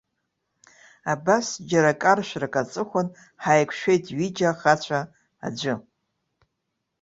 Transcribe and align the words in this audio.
Абас, 1.13 1.47
џьара 1.69 1.93
каршәрак 2.01 2.55
аҵыхәан 2.61 3.07
ҳаиқәшәеит 3.43 4.05
ҩыџьа 4.17 4.47
ахацәа, 4.51 4.99
аӡәы. 5.45 5.73